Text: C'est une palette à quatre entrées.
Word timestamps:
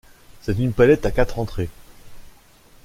C'est 0.41 0.57
une 0.57 0.73
palette 0.73 1.05
à 1.05 1.11
quatre 1.11 1.37
entrées. 1.37 1.69